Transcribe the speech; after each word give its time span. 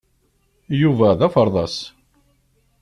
Yuba 0.81 1.09
d 1.19 1.21
aferḍas. 1.27 1.77